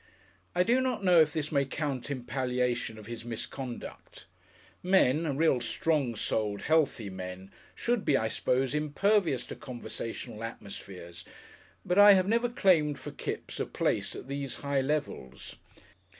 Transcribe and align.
I 0.55 0.63
do 0.63 0.81
not 0.81 1.03
know 1.03 1.21
if 1.21 1.31
this 1.31 1.51
may 1.51 1.63
count 1.63 2.09
in 2.09 2.23
palliation 2.23 2.97
of 2.97 3.05
his 3.05 3.23
misconduct. 3.23 4.25
Men, 4.81 5.37
real 5.37 5.61
Strong 5.61 6.15
Souled, 6.15 6.63
Healthy 6.63 7.11
Men, 7.11 7.51
should 7.75 8.03
be, 8.03 8.17
I 8.17 8.27
suppose, 8.27 8.73
impervious 8.73 9.45
to 9.45 9.55
conversational 9.55 10.43
atmospheres, 10.43 11.23
but 11.85 11.99
I 11.99 12.13
have 12.13 12.27
never 12.27 12.49
claimed 12.49 12.97
for 12.97 13.11
Kipps 13.11 13.59
a 13.59 13.65
place 13.67 14.15
at 14.15 14.27
these 14.27 14.55
high 14.65 14.81
levels. 14.81 15.57